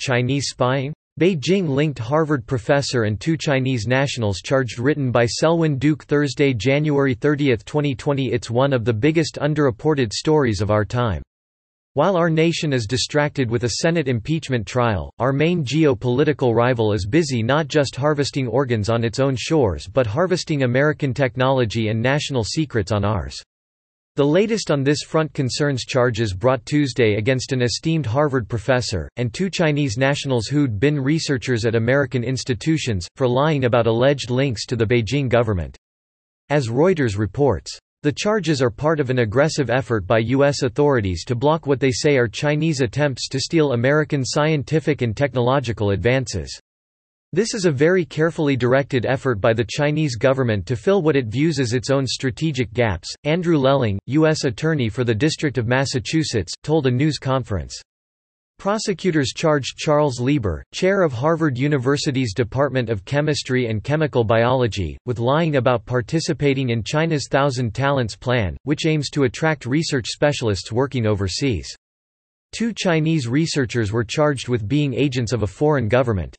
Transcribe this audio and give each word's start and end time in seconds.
Chinese 0.00 0.46
spying? 0.48 0.92
Beijing-linked 1.20 1.98
Harvard 1.98 2.46
professor 2.46 3.02
and 3.02 3.20
two 3.20 3.36
Chinese 3.36 3.86
nationals 3.86 4.40
charged 4.40 4.78
written 4.78 5.12
by 5.12 5.26
Selwyn 5.26 5.76
Duke 5.76 6.04
Thursday, 6.04 6.54
January 6.54 7.12
30, 7.12 7.56
2020 7.58 8.32
It's 8.32 8.50
one 8.50 8.72
of 8.72 8.86
the 8.86 8.94
biggest 8.94 9.38
underreported 9.40 10.12
stories 10.12 10.62
of 10.62 10.70
our 10.70 10.86
time. 10.86 11.22
While 11.94 12.16
our 12.16 12.30
nation 12.30 12.72
is 12.72 12.86
distracted 12.86 13.50
with 13.50 13.64
a 13.64 13.76
Senate 13.82 14.08
impeachment 14.08 14.66
trial, 14.66 15.12
our 15.18 15.32
main 15.32 15.64
geo-political 15.64 16.54
rival 16.54 16.92
is 16.92 17.06
busy 17.06 17.42
not 17.42 17.68
just 17.68 17.96
harvesting 17.96 18.48
organs 18.48 18.88
on 18.88 19.04
its 19.04 19.20
own 19.20 19.36
shores 19.36 19.86
but 19.86 20.06
harvesting 20.06 20.62
American 20.62 21.12
technology 21.12 21.88
and 21.88 22.00
national 22.00 22.44
secrets 22.44 22.92
on 22.92 23.04
ours. 23.04 23.42
The 24.16 24.26
latest 24.26 24.72
on 24.72 24.82
this 24.82 25.02
front 25.02 25.32
concerns 25.34 25.84
charges 25.84 26.34
brought 26.34 26.66
Tuesday 26.66 27.14
against 27.14 27.52
an 27.52 27.62
esteemed 27.62 28.06
Harvard 28.06 28.48
professor, 28.48 29.08
and 29.16 29.32
two 29.32 29.48
Chinese 29.48 29.96
nationals 29.96 30.48
who'd 30.48 30.80
been 30.80 30.98
researchers 30.98 31.64
at 31.64 31.76
American 31.76 32.24
institutions, 32.24 33.06
for 33.14 33.28
lying 33.28 33.66
about 33.66 33.86
alleged 33.86 34.28
links 34.28 34.66
to 34.66 34.74
the 34.74 34.84
Beijing 34.84 35.28
government. 35.28 35.78
As 36.48 36.68
Reuters 36.68 37.16
reports, 37.16 37.78
the 38.02 38.10
charges 38.10 38.60
are 38.60 38.70
part 38.70 38.98
of 38.98 39.10
an 39.10 39.20
aggressive 39.20 39.70
effort 39.70 40.08
by 40.08 40.18
U.S. 40.18 40.62
authorities 40.62 41.24
to 41.26 41.36
block 41.36 41.68
what 41.68 41.78
they 41.78 41.92
say 41.92 42.16
are 42.16 42.26
Chinese 42.26 42.80
attempts 42.80 43.28
to 43.28 43.38
steal 43.38 43.74
American 43.74 44.24
scientific 44.24 45.02
and 45.02 45.16
technological 45.16 45.90
advances. 45.90 46.58
This 47.32 47.54
is 47.54 47.64
a 47.64 47.70
very 47.70 48.04
carefully 48.04 48.56
directed 48.56 49.06
effort 49.06 49.40
by 49.40 49.52
the 49.52 49.64
Chinese 49.64 50.16
government 50.16 50.66
to 50.66 50.74
fill 50.74 51.00
what 51.00 51.14
it 51.14 51.28
views 51.28 51.60
as 51.60 51.74
its 51.74 51.88
own 51.88 52.04
strategic 52.04 52.72
gaps, 52.72 53.14
Andrew 53.22 53.56
Lelling, 53.56 54.00
U.S. 54.06 54.42
Attorney 54.42 54.88
for 54.88 55.04
the 55.04 55.14
District 55.14 55.56
of 55.56 55.68
Massachusetts, 55.68 56.52
told 56.64 56.88
a 56.88 56.90
news 56.90 57.18
conference. 57.18 57.80
Prosecutors 58.58 59.28
charged 59.32 59.76
Charles 59.76 60.18
Lieber, 60.18 60.64
chair 60.74 61.02
of 61.02 61.12
Harvard 61.12 61.56
University's 61.56 62.34
Department 62.34 62.90
of 62.90 63.04
Chemistry 63.04 63.68
and 63.68 63.84
Chemical 63.84 64.24
Biology, 64.24 64.98
with 65.06 65.20
lying 65.20 65.54
about 65.54 65.86
participating 65.86 66.70
in 66.70 66.82
China's 66.82 67.28
Thousand 67.30 67.72
Talents 67.76 68.16
Plan, 68.16 68.56
which 68.64 68.86
aims 68.86 69.08
to 69.10 69.22
attract 69.22 69.66
research 69.66 70.08
specialists 70.08 70.72
working 70.72 71.06
overseas. 71.06 71.72
Two 72.50 72.72
Chinese 72.72 73.28
researchers 73.28 73.92
were 73.92 74.02
charged 74.02 74.48
with 74.48 74.66
being 74.66 74.94
agents 74.94 75.32
of 75.32 75.44
a 75.44 75.46
foreign 75.46 75.86
government. 75.86 76.36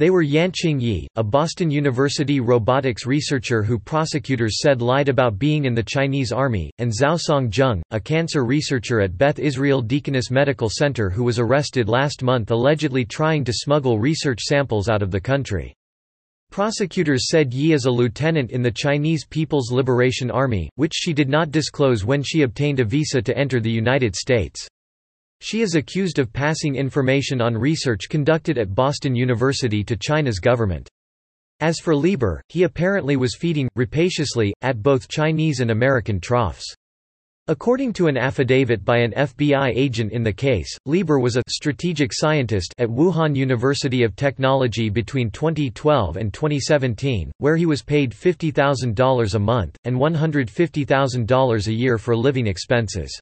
They 0.00 0.08
were 0.08 0.24
Yanqing 0.24 0.80
Yi, 0.80 1.06
a 1.16 1.22
Boston 1.22 1.70
University 1.70 2.40
robotics 2.40 3.04
researcher 3.04 3.62
who 3.62 3.78
prosecutors 3.78 4.62
said 4.62 4.80
lied 4.80 5.10
about 5.10 5.38
being 5.38 5.66
in 5.66 5.74
the 5.74 5.82
Chinese 5.82 6.32
army, 6.32 6.70
and 6.78 6.90
Xiaosong 6.90 7.50
Zheng, 7.50 7.82
a 7.90 8.00
cancer 8.00 8.46
researcher 8.46 9.02
at 9.02 9.18
Beth 9.18 9.38
Israel 9.38 9.82
Deaconess 9.82 10.30
Medical 10.30 10.70
Center 10.70 11.10
who 11.10 11.22
was 11.22 11.38
arrested 11.38 11.90
last 11.90 12.22
month 12.22 12.50
allegedly 12.50 13.04
trying 13.04 13.44
to 13.44 13.52
smuggle 13.52 13.98
research 13.98 14.40
samples 14.40 14.88
out 14.88 15.02
of 15.02 15.10
the 15.10 15.20
country. 15.20 15.74
Prosecutors 16.50 17.28
said 17.28 17.52
Yi 17.52 17.74
is 17.74 17.84
a 17.84 17.90
lieutenant 17.90 18.52
in 18.52 18.62
the 18.62 18.70
Chinese 18.70 19.26
People's 19.26 19.70
Liberation 19.70 20.30
Army, 20.30 20.70
which 20.76 20.94
she 20.94 21.12
did 21.12 21.28
not 21.28 21.50
disclose 21.50 22.06
when 22.06 22.22
she 22.22 22.40
obtained 22.40 22.80
a 22.80 22.86
visa 22.86 23.20
to 23.20 23.36
enter 23.36 23.60
the 23.60 23.70
United 23.70 24.16
States. 24.16 24.66
She 25.40 25.62
is 25.62 25.74
accused 25.74 26.18
of 26.18 26.32
passing 26.32 26.76
information 26.76 27.40
on 27.40 27.56
research 27.56 28.08
conducted 28.08 28.58
at 28.58 28.74
Boston 28.74 29.14
University 29.14 29.82
to 29.84 29.96
China's 29.96 30.38
government. 30.38 30.88
As 31.60 31.78
for 31.78 31.94
Lieber, 31.94 32.42
he 32.48 32.62
apparently 32.62 33.16
was 33.16 33.36
feeding, 33.38 33.68
rapaciously, 33.76 34.52
at 34.62 34.82
both 34.82 35.08
Chinese 35.08 35.60
and 35.60 35.70
American 35.70 36.20
troughs. 36.20 36.74
According 37.48 37.94
to 37.94 38.06
an 38.06 38.16
affidavit 38.16 38.84
by 38.84 38.98
an 38.98 39.12
FBI 39.12 39.72
agent 39.74 40.12
in 40.12 40.22
the 40.22 40.32
case, 40.32 40.76
Lieber 40.86 41.18
was 41.18 41.36
a 41.36 41.42
strategic 41.48 42.12
scientist 42.12 42.74
at 42.78 42.88
Wuhan 42.88 43.34
University 43.34 44.04
of 44.04 44.14
Technology 44.14 44.88
between 44.88 45.30
2012 45.30 46.16
and 46.16 46.32
2017, 46.32 47.32
where 47.38 47.56
he 47.56 47.66
was 47.66 47.82
paid 47.82 48.12
$50,000 48.12 49.34
a 49.34 49.38
month, 49.38 49.76
and 49.84 49.96
$150,000 49.96 51.66
a 51.66 51.72
year 51.72 51.98
for 51.98 52.16
living 52.16 52.46
expenses. 52.46 53.18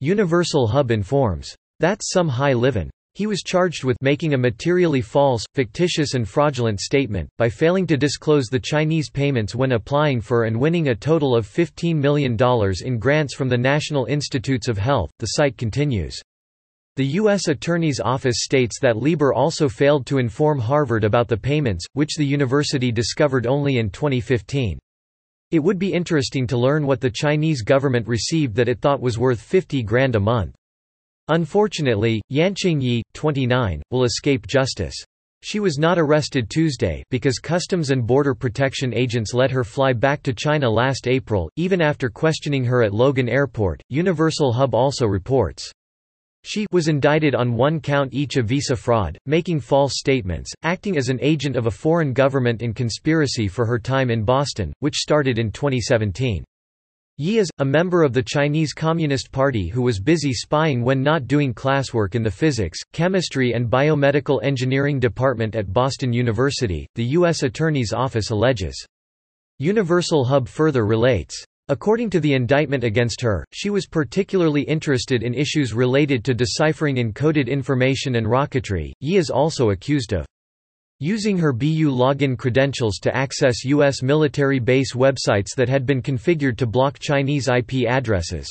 Universal 0.00 0.68
Hub 0.68 0.92
informs. 0.92 1.56
That's 1.80 2.12
some 2.12 2.28
high 2.28 2.52
livin'. 2.52 2.88
He 3.14 3.26
was 3.26 3.42
charged 3.42 3.82
with 3.82 3.96
making 4.00 4.32
a 4.32 4.38
materially 4.38 5.00
false, 5.00 5.44
fictitious 5.54 6.14
and 6.14 6.28
fraudulent 6.28 6.78
statement, 6.78 7.28
by 7.36 7.48
failing 7.48 7.84
to 7.88 7.96
disclose 7.96 8.46
the 8.46 8.60
Chinese 8.60 9.10
payments 9.10 9.56
when 9.56 9.72
applying 9.72 10.20
for 10.20 10.44
and 10.44 10.60
winning 10.60 10.88
a 10.88 10.94
total 10.94 11.34
of 11.34 11.48
$15 11.48 11.96
million 11.96 12.36
in 12.84 12.98
grants 13.00 13.34
from 13.34 13.48
the 13.48 13.58
National 13.58 14.04
Institutes 14.04 14.68
of 14.68 14.78
Health, 14.78 15.10
the 15.18 15.26
site 15.26 15.58
continues. 15.58 16.16
The 16.94 17.06
U.S. 17.06 17.48
Attorney's 17.48 17.98
Office 17.98 18.44
states 18.44 18.78
that 18.80 18.96
Lieber 18.96 19.34
also 19.34 19.68
failed 19.68 20.06
to 20.06 20.18
inform 20.18 20.60
Harvard 20.60 21.02
about 21.02 21.26
the 21.26 21.36
payments, 21.36 21.84
which 21.94 22.14
the 22.16 22.24
university 22.24 22.92
discovered 22.92 23.48
only 23.48 23.78
in 23.78 23.90
2015. 23.90 24.78
It 25.50 25.60
would 25.60 25.78
be 25.78 25.94
interesting 25.94 26.46
to 26.48 26.58
learn 26.58 26.86
what 26.86 27.00
the 27.00 27.10
Chinese 27.10 27.62
government 27.62 28.06
received 28.06 28.54
that 28.56 28.68
it 28.68 28.80
thought 28.80 29.00
was 29.00 29.18
worth 29.18 29.40
50 29.40 29.82
grand 29.82 30.14
a 30.14 30.20
month. 30.20 30.54
Unfortunately, 31.28 32.20
Yanqing 32.30 32.82
Yi, 32.82 33.02
29, 33.14 33.82
will 33.90 34.04
escape 34.04 34.46
justice. 34.46 34.94
She 35.42 35.60
was 35.60 35.78
not 35.78 35.98
arrested 35.98 36.50
Tuesday 36.50 37.02
because 37.10 37.38
Customs 37.38 37.90
and 37.90 38.06
Border 38.06 38.34
Protection 38.34 38.92
agents 38.92 39.32
let 39.32 39.50
her 39.50 39.64
fly 39.64 39.92
back 39.92 40.22
to 40.24 40.34
China 40.34 40.68
last 40.68 41.06
April, 41.06 41.48
even 41.56 41.80
after 41.80 42.10
questioning 42.10 42.64
her 42.64 42.82
at 42.82 42.92
Logan 42.92 43.28
Airport, 43.28 43.80
Universal 43.88 44.52
Hub 44.52 44.74
also 44.74 45.06
reports. 45.06 45.72
She 46.48 46.66
was 46.72 46.88
indicted 46.88 47.34
on 47.34 47.56
one 47.56 47.78
count 47.78 48.14
each 48.14 48.38
of 48.38 48.46
visa 48.46 48.74
fraud, 48.74 49.18
making 49.26 49.60
false 49.60 49.98
statements, 49.98 50.50
acting 50.62 50.96
as 50.96 51.10
an 51.10 51.18
agent 51.20 51.56
of 51.56 51.66
a 51.66 51.70
foreign 51.70 52.14
government 52.14 52.62
and 52.62 52.74
conspiracy 52.74 53.48
for 53.48 53.66
her 53.66 53.78
time 53.78 54.10
in 54.10 54.24
Boston, 54.24 54.72
which 54.78 54.96
started 54.96 55.38
in 55.38 55.52
2017. 55.52 56.42
Yi 57.18 57.36
is, 57.36 57.50
a 57.58 57.64
member 57.66 58.02
of 58.02 58.14
the 58.14 58.22
Chinese 58.22 58.72
Communist 58.72 59.30
Party 59.30 59.68
who 59.68 59.82
was 59.82 60.00
busy 60.00 60.32
spying 60.32 60.82
when 60.82 61.02
not 61.02 61.26
doing 61.26 61.52
classwork 61.52 62.14
in 62.14 62.22
the 62.22 62.30
physics, 62.30 62.78
chemistry 62.94 63.52
and 63.52 63.68
biomedical 63.68 64.42
engineering 64.42 64.98
department 64.98 65.54
at 65.54 65.70
Boston 65.70 66.14
University, 66.14 66.86
the 66.94 67.04
U.S. 67.04 67.42
Attorney's 67.42 67.92
Office 67.92 68.30
alleges. 68.30 68.86
Universal 69.58 70.24
Hub 70.24 70.48
further 70.48 70.86
relates. 70.86 71.44
According 71.70 72.08
to 72.10 72.20
the 72.20 72.32
indictment 72.32 72.82
against 72.82 73.20
her, 73.20 73.44
she 73.52 73.68
was 73.68 73.86
particularly 73.86 74.62
interested 74.62 75.22
in 75.22 75.34
issues 75.34 75.74
related 75.74 76.24
to 76.24 76.32
deciphering 76.32 76.96
encoded 76.96 77.46
information 77.46 78.14
and 78.14 78.26
rocketry. 78.26 78.92
Yi 79.00 79.16
is 79.16 79.28
also 79.28 79.70
accused 79.70 80.14
of 80.14 80.24
using 80.98 81.36
her 81.36 81.52
BU 81.52 81.90
login 81.90 82.38
credentials 82.38 82.98
to 83.00 83.14
access 83.14 83.64
U.S. 83.64 84.02
military 84.02 84.58
base 84.58 84.94
websites 84.94 85.54
that 85.56 85.68
had 85.68 85.84
been 85.84 86.00
configured 86.00 86.56
to 86.56 86.66
block 86.66 86.98
Chinese 86.98 87.48
IP 87.48 87.86
addresses. 87.86 88.48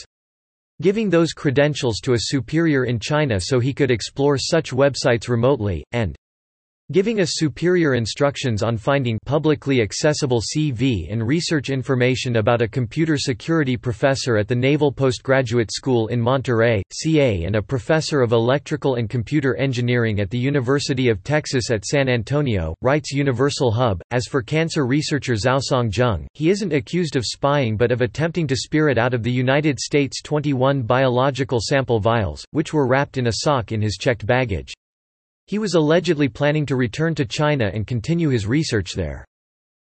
Giving 0.84 1.10
those 1.10 1.34
credentials 1.34 2.00
to 2.02 2.14
a 2.14 2.20
superior 2.20 2.86
in 2.86 3.00
China 3.00 3.40
so 3.42 3.60
he 3.60 3.74
could 3.74 3.90
explore 3.90 4.38
such 4.38 4.70
websites 4.70 5.28
remotely, 5.28 5.84
and 5.92 6.16
Giving 6.90 7.20
us 7.20 7.32
superior 7.34 7.96
instructions 7.96 8.64
on 8.64 8.78
finding 8.78 9.20
publicly 9.26 9.82
accessible 9.82 10.40
CV 10.40 11.12
and 11.12 11.22
research 11.22 11.70
information 11.70 12.38
about 12.38 12.62
a 12.62 12.68
computer 12.68 13.18
security 13.18 13.76
professor 13.76 14.38
at 14.38 14.48
the 14.48 14.56
Naval 14.56 14.94
Postgraduate 14.94 15.70
School 15.70 16.08
in 16.08 16.22
Monterey, 16.22 16.82
CA 16.94 17.44
and 17.44 17.58
a 17.58 17.62
professor 17.62 18.22
of 18.22 18.32
electrical 18.32 18.96
and 18.96 19.10
computer 19.10 19.58
engineering 19.58 20.22
at 20.22 20.30
the 20.30 20.38
University 20.38 21.10
of 21.10 21.22
Texas 21.26 21.72
at 21.72 21.84
San 21.84 22.08
Antonio, 22.08 22.74
writes 22.82 23.12
Universal 23.12 23.74
Hub. 23.74 24.02
As 24.12 24.28
for 24.28 24.42
cancer 24.42 24.86
researcher 24.86 25.34
Xiaosong 25.34 25.92
Zheng, 25.92 26.26
he 26.36 26.50
isn't 26.50 26.72
accused 26.72 27.18
of 27.18 27.26
spying 27.26 27.76
but 27.76 27.92
of 27.92 28.00
attempting 28.00 28.48
to 28.48 28.56
spirit 28.56 28.98
out 28.98 29.14
of 29.14 29.24
the 29.24 29.30
United 29.30 29.78
States 29.78 30.22
21 30.22 30.84
biological 30.84 31.60
sample 31.62 32.00
vials, 32.00 32.46
which 32.52 32.74
were 32.74 32.88
wrapped 32.88 33.18
in 33.18 33.28
a 33.28 33.40
sock 33.44 33.74
in 33.74 33.82
his 33.82 33.98
checked 33.98 34.26
baggage. 34.26 34.74
He 35.48 35.60
was 35.60 35.76
allegedly 35.76 36.28
planning 36.28 36.66
to 36.66 36.76
return 36.76 37.16
to 37.16 37.26
China 37.26 37.72
and 37.74 37.88
continue 37.88 38.28
his 38.28 38.46
research 38.46 38.94
there. 38.94 39.26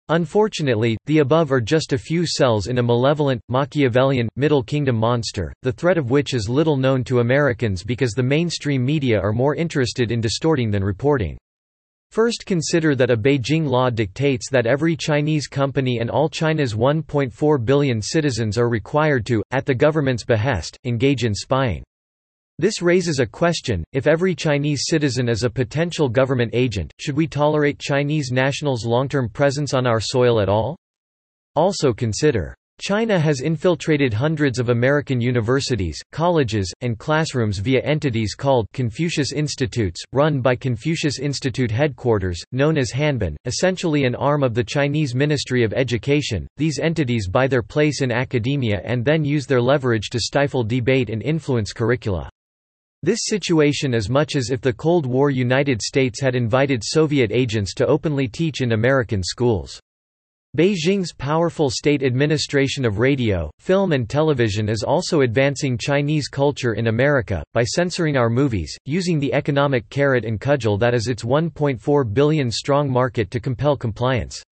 Unfortunately, 0.08 0.96
the 1.06 1.18
above 1.18 1.50
are 1.50 1.60
just 1.60 1.92
a 1.92 1.98
few 1.98 2.24
cells 2.24 2.68
in 2.68 2.78
a 2.78 2.82
malevolent, 2.82 3.42
Machiavellian, 3.48 4.28
Middle 4.36 4.62
Kingdom 4.62 4.96
monster, 4.96 5.52
the 5.62 5.72
threat 5.72 5.98
of 5.98 6.10
which 6.10 6.32
is 6.32 6.48
little 6.48 6.76
known 6.76 7.02
to 7.04 7.18
Americans 7.18 7.82
because 7.82 8.12
the 8.12 8.22
mainstream 8.22 8.84
media 8.84 9.20
are 9.20 9.32
more 9.32 9.56
interested 9.56 10.12
in 10.12 10.20
distorting 10.20 10.70
than 10.70 10.84
reporting. 10.84 11.36
First 12.12 12.46
consider 12.46 12.94
that 12.94 13.10
a 13.10 13.16
Beijing 13.16 13.66
law 13.66 13.90
dictates 13.90 14.48
that 14.50 14.66
every 14.66 14.96
Chinese 14.96 15.48
company 15.48 15.98
and 15.98 16.08
all 16.08 16.30
China's 16.30 16.74
1.4 16.74 17.64
billion 17.64 18.00
citizens 18.00 18.56
are 18.56 18.68
required 18.68 19.26
to, 19.26 19.42
at 19.50 19.66
the 19.66 19.74
government's 19.74 20.24
behest, 20.24 20.78
engage 20.84 21.24
in 21.24 21.34
spying. 21.34 21.82
This 22.60 22.82
raises 22.82 23.20
a 23.20 23.26
question, 23.26 23.84
if 23.92 24.08
every 24.08 24.34
Chinese 24.34 24.82
citizen 24.86 25.28
is 25.28 25.44
a 25.44 25.50
potential 25.50 26.08
government 26.08 26.50
agent, 26.52 26.92
should 26.98 27.16
we 27.16 27.28
tolerate 27.28 27.78
Chinese 27.78 28.32
nationals' 28.32 28.84
long-term 28.84 29.28
presence 29.28 29.74
on 29.74 29.86
our 29.86 30.00
soil 30.00 30.40
at 30.40 30.48
all? 30.48 30.76
Also 31.54 31.92
consider 31.92 32.56
China 32.80 33.16
has 33.16 33.42
infiltrated 33.42 34.12
hundreds 34.12 34.58
of 34.58 34.70
American 34.70 35.20
universities, 35.20 36.00
colleges, 36.10 36.72
and 36.80 36.98
classrooms 36.98 37.58
via 37.58 37.80
entities 37.82 38.34
called 38.34 38.66
Confucius 38.72 39.32
Institutes, 39.32 40.02
run 40.12 40.40
by 40.40 40.56
Confucius 40.56 41.20
Institute 41.20 41.70
Headquarters, 41.70 42.42
known 42.50 42.76
as 42.76 42.90
Hanban, 42.90 43.36
essentially 43.44 44.04
an 44.04 44.16
arm 44.16 44.42
of 44.42 44.54
the 44.54 44.64
Chinese 44.64 45.14
Ministry 45.14 45.62
of 45.62 45.72
Education. 45.72 46.48
These 46.56 46.80
entities 46.80 47.28
buy 47.28 47.46
their 47.46 47.62
place 47.62 48.02
in 48.02 48.10
academia 48.10 48.80
and 48.84 49.04
then 49.04 49.24
use 49.24 49.46
their 49.46 49.62
leverage 49.62 50.10
to 50.10 50.18
stifle 50.18 50.64
debate 50.64 51.08
and 51.08 51.22
influence 51.22 51.72
curricula. 51.72 52.28
This 53.04 53.20
situation 53.26 53.94
is 53.94 54.10
much 54.10 54.34
as 54.34 54.50
if 54.50 54.60
the 54.60 54.72
Cold 54.72 55.06
War 55.06 55.30
United 55.30 55.80
States 55.80 56.20
had 56.20 56.34
invited 56.34 56.82
Soviet 56.84 57.30
agents 57.30 57.72
to 57.74 57.86
openly 57.86 58.26
teach 58.26 58.60
in 58.60 58.72
American 58.72 59.22
schools. 59.22 59.80
Beijing's 60.56 61.12
powerful 61.12 61.70
state 61.70 62.02
administration 62.02 62.84
of 62.84 62.98
radio, 62.98 63.52
film 63.60 63.92
and 63.92 64.10
television 64.10 64.68
is 64.68 64.82
also 64.82 65.20
advancing 65.20 65.78
Chinese 65.78 66.26
culture 66.26 66.72
in 66.72 66.88
America, 66.88 67.44
by 67.54 67.62
censoring 67.62 68.16
our 68.16 68.28
movies, 68.28 68.76
using 68.84 69.20
the 69.20 69.32
economic 69.32 69.88
carrot 69.90 70.24
and 70.24 70.40
cudgel 70.40 70.76
that 70.76 70.92
is 70.94 71.06
its 71.06 71.22
1.4 71.22 72.12
billion 72.12 72.50
strong 72.50 72.90
market 72.90 73.30
to 73.30 73.38
compel 73.38 73.76
compliance. 73.76 74.42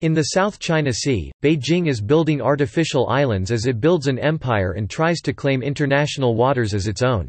In 0.00 0.14
the 0.14 0.28
South 0.32 0.58
China 0.58 0.92
Sea, 0.92 1.30
Beijing 1.42 1.88
is 1.88 2.00
building 2.00 2.40
artificial 2.40 3.08
islands 3.08 3.50
as 3.50 3.66
it 3.66 3.78
builds 3.78 4.06
an 4.06 4.18
empire 4.18 4.72
and 4.72 4.88
tries 4.88 5.20
to 5.20 5.34
claim 5.34 5.62
international 5.62 6.34
waters 6.34 6.72
as 6.72 6.86
its 6.86 7.02
own. 7.02 7.28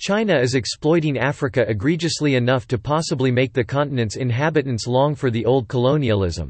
China 0.00 0.38
is 0.38 0.54
exploiting 0.54 1.18
Africa 1.18 1.66
egregiously 1.68 2.34
enough 2.34 2.66
to 2.68 2.78
possibly 2.78 3.30
make 3.30 3.52
the 3.52 3.62
continent's 3.62 4.16
inhabitants 4.16 4.86
long 4.86 5.14
for 5.14 5.30
the 5.30 5.44
old 5.44 5.68
colonialism. 5.68 6.48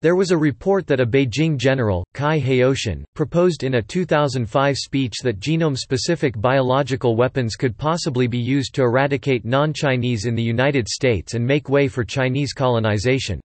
There 0.00 0.14
was 0.14 0.30
a 0.30 0.38
report 0.38 0.86
that 0.86 1.00
a 1.00 1.04
Beijing 1.04 1.56
general, 1.56 2.06
Cai 2.14 2.38
Haotian, 2.38 3.02
proposed 3.16 3.64
in 3.64 3.74
a 3.74 3.82
2005 3.82 4.76
speech 4.76 5.14
that 5.24 5.40
genome-specific 5.40 6.40
biological 6.40 7.16
weapons 7.16 7.56
could 7.56 7.76
possibly 7.76 8.28
be 8.28 8.38
used 8.38 8.76
to 8.76 8.82
eradicate 8.82 9.44
non-Chinese 9.44 10.26
in 10.26 10.36
the 10.36 10.42
United 10.42 10.86
States 10.86 11.34
and 11.34 11.44
make 11.44 11.68
way 11.68 11.88
for 11.88 12.04
Chinese 12.04 12.52
colonization. 12.52 13.40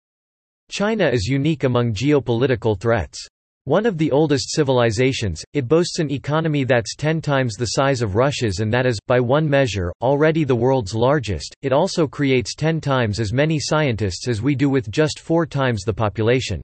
China 0.70 1.08
is 1.08 1.26
unique 1.26 1.64
among 1.64 1.94
geopolitical 1.94 2.78
threats. 2.78 3.26
One 3.66 3.86
of 3.86 4.00
the 4.00 4.10
oldest 4.10 4.56
civilizations, 4.56 5.44
it 5.54 5.68
boasts 5.68 6.00
an 6.00 6.10
economy 6.10 6.64
that's 6.64 6.96
ten 6.96 7.22
times 7.22 7.54
the 7.54 7.78
size 7.78 8.02
of 8.02 8.16
Russia's 8.16 8.58
and 8.58 8.74
that 8.74 8.88
is, 8.88 8.98
by 9.06 9.20
one 9.20 9.48
measure, 9.48 9.94
already 10.02 10.44
the 10.44 10.56
world's 10.56 10.96
largest. 10.96 11.54
It 11.62 11.72
also 11.72 12.08
creates 12.08 12.56
ten 12.56 12.82
times 12.82 13.20
as 13.20 13.34
many 13.34 13.60
scientists 13.60 14.28
as 14.28 14.42
we 14.42 14.56
do 14.56 14.68
with 14.68 14.90
just 14.90 15.20
four 15.20 15.46
times 15.46 15.84
the 15.84 15.94
population. 15.94 16.60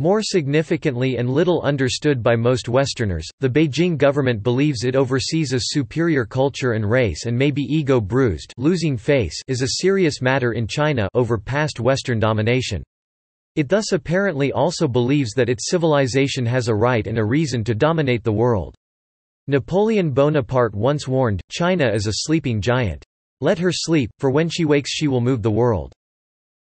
More 0.00 0.20
significantly 0.20 1.16
and 1.16 1.30
little 1.30 1.62
understood 1.62 2.24
by 2.24 2.34
most 2.34 2.68
Westerners, 2.68 3.28
the 3.38 3.48
Beijing 3.48 3.96
government 3.96 4.42
believes 4.42 4.82
it 4.82 4.96
oversees 4.96 5.52
a 5.52 5.60
superior 5.60 6.24
culture 6.24 6.72
and 6.72 6.90
race 6.90 7.26
and 7.26 7.38
may 7.38 7.52
be 7.52 7.62
ego-bruised 7.62 8.52
losing 8.56 8.96
face 8.96 9.40
is 9.46 9.62
a 9.62 9.80
serious 9.80 10.20
matter 10.20 10.54
in 10.54 10.66
China 10.66 11.08
over 11.14 11.38
past 11.38 11.78
Western 11.78 12.18
domination. 12.18 12.82
It 13.56 13.70
thus 13.70 13.92
apparently 13.92 14.52
also 14.52 14.86
believes 14.86 15.32
that 15.32 15.48
its 15.48 15.70
civilization 15.70 16.44
has 16.44 16.68
a 16.68 16.74
right 16.74 17.06
and 17.06 17.16
a 17.16 17.24
reason 17.24 17.64
to 17.64 17.74
dominate 17.74 18.22
the 18.22 18.32
world. 18.32 18.74
Napoleon 19.46 20.10
Bonaparte 20.10 20.74
once 20.74 21.08
warned, 21.08 21.40
China 21.50 21.90
is 21.90 22.06
a 22.06 22.12
sleeping 22.12 22.60
giant. 22.60 23.02
Let 23.40 23.58
her 23.58 23.72
sleep, 23.72 24.10
for 24.18 24.30
when 24.30 24.50
she 24.50 24.66
wakes 24.66 24.90
she 24.90 25.08
will 25.08 25.22
move 25.22 25.40
the 25.40 25.50
world. 25.50 25.94